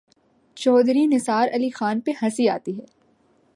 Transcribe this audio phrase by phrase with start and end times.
[0.55, 2.85] چوہدری نثار علی خان پہ ہنسی آتی ہے۔